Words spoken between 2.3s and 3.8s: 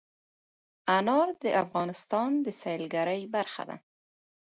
د سیلګرۍ برخه ده.